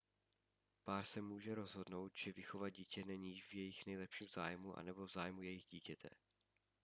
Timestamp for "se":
1.05-1.21